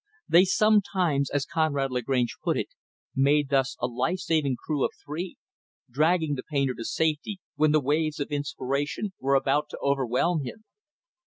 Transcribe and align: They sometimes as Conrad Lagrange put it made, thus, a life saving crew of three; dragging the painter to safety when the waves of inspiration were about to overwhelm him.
They 0.27 0.45
sometimes 0.45 1.29
as 1.29 1.45
Conrad 1.45 1.91
Lagrange 1.91 2.37
put 2.43 2.57
it 2.57 2.69
made, 3.15 3.49
thus, 3.49 3.77
a 3.79 3.85
life 3.85 4.17
saving 4.17 4.55
crew 4.57 4.83
of 4.83 4.89
three; 5.05 5.37
dragging 5.91 6.33
the 6.33 6.41
painter 6.49 6.73
to 6.73 6.85
safety 6.85 7.39
when 7.55 7.71
the 7.71 7.79
waves 7.79 8.19
of 8.19 8.31
inspiration 8.31 9.13
were 9.19 9.35
about 9.35 9.69
to 9.69 9.77
overwhelm 9.77 10.41
him. 10.43 10.63